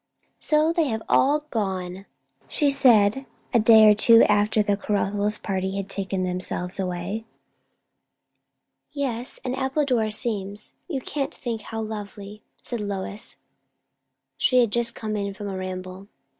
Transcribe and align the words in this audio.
"So 0.39 0.73
they 0.73 0.87
have 0.87 1.03
all 1.07 1.41
gone!" 1.51 2.07
she 2.47 2.71
said, 2.71 3.27
a 3.53 3.59
day 3.59 3.87
or 3.87 3.93
two 3.93 4.23
after 4.23 4.63
the 4.63 4.75
Caruthers 4.75 5.37
party 5.37 5.77
had 5.77 5.91
taken 5.91 6.23
themselves 6.23 6.79
away. 6.79 7.23
"Yes, 8.91 9.39
and 9.43 9.55
Appledore 9.55 10.09
seems, 10.09 10.73
you 10.87 11.01
can't 11.01 11.35
think 11.35 11.61
how 11.61 11.81
lonely," 11.81 12.41
said 12.63 12.81
Lois. 12.81 13.35
She 14.37 14.59
had 14.61 14.71
just 14.71 14.95
come 14.95 15.15
in 15.15 15.35
from 15.35 15.47
a 15.47 15.55
ramble. 15.55 16.07